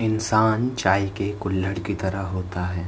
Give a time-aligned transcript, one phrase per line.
[0.00, 2.84] इंसान चाय के कुल्हड़ की तरह होता है।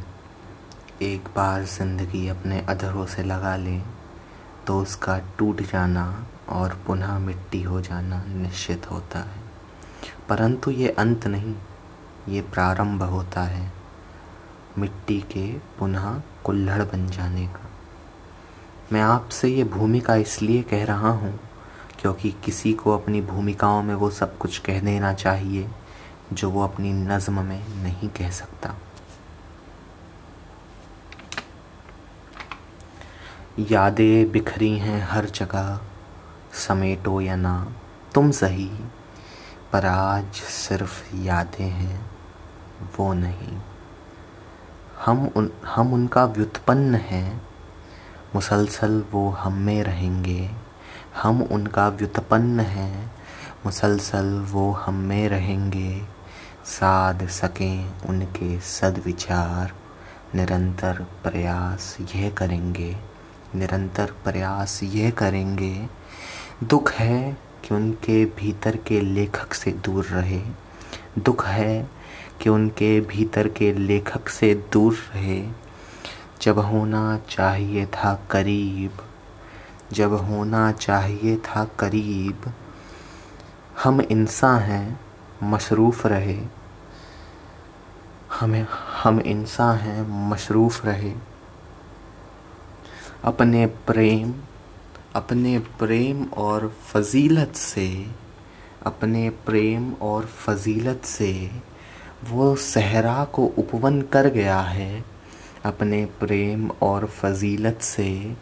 [1.03, 3.79] एक बार ज़िंदगी अपने अधरों से लगा ले
[4.67, 6.05] तो उसका टूट जाना
[6.49, 9.43] और पुनः मिट्टी हो जाना निश्चित होता है।
[10.29, 11.55] परंतु ये अंत नहीं,
[12.29, 13.73] ये प्रारंभ होता है,
[14.79, 15.47] मिट्टी के
[15.79, 16.11] पुनः
[16.45, 17.69] कुल्हड़ बन जाने का।
[18.93, 21.39] मैं आपसे ये भूमिका इसलिए कह रहा हूँ,
[22.01, 25.69] क्योंकि किसी को अपनी भूमिकाओं में वो सब कुछ कह देना चाहिए
[26.33, 28.75] जो वो अपनी नज़्म में नहीं कह सकता।
[33.59, 35.81] यादें बिखरी हैं हर जगह,
[36.53, 37.73] समेटो या ना,
[38.15, 38.71] तुम सही,
[39.73, 42.11] पर आज सिर्फ़ यादें हैं,
[42.99, 43.59] वो नहीं।
[45.05, 47.43] हम उन, हम उनका व्युत्पन्न हैं,
[48.35, 50.51] मुसलसल वो हम में रहेंगे।
[51.23, 53.13] हम उनका व्युत्पन्न हैं,
[53.67, 56.20] मुसलसल वो हम में रहेंगे।
[56.65, 59.73] साध सकें उनके सदविचार।
[60.35, 62.97] निरंतर प्रयास यह करेंगे।
[63.55, 65.87] निरंतर प्रयास यह करेंगे।
[66.65, 70.43] दुख है कि उनके भीतर के लेखक से दूर रहे।
[71.19, 71.91] दुख है
[72.41, 75.49] कि उनके भीतर के लेखक से दूर रहे।
[76.43, 78.93] जब होना चाहिए था करीब,
[79.93, 82.53] जब होना चाहिए था करीब,
[83.85, 85.01] हम इंसान हैं।
[85.43, 86.41] मशरूफ़ रहे।
[88.41, 88.67] हमें,
[89.03, 91.15] हम इंसान हैं मशरूफ़ रहे।
[93.25, 94.35] अपने प्रेम
[95.15, 98.07] अपने प्रेम और फजीलत से,
[98.87, 101.51] अपने प्रेम और फजीलत से
[102.31, 105.05] वो सहरा को उपवन कर गया है।
[105.65, 108.37] अपने प्रेम और फजीलत से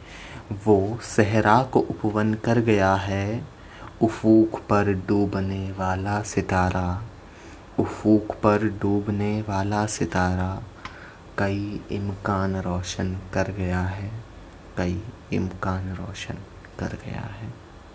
[0.65, 3.58] वो सहरा को उपवन कर गया है।
[4.03, 7.03] उफूक पर डूबने वाला सितारा,
[7.79, 10.63] उफूक पर डूबने वाला सितारा,
[11.39, 14.11] कई इमकान रोशन कर गया है,
[14.77, 16.35] कई इमकान रोशन
[16.79, 17.68] कर गया है।